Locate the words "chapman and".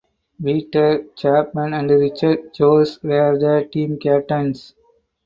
1.15-1.87